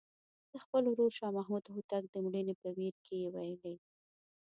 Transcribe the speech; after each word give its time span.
د 0.51 0.53
خپل 0.63 0.83
ورور 0.87 1.11
شاه 1.17 1.35
محمود 1.37 1.65
هوتک 1.73 2.03
د 2.09 2.15
مړینې 2.25 2.53
په 2.61 2.67
ویر 2.77 2.95
کې 3.05 3.15
یې 3.21 3.29
ویلي. 3.35 3.75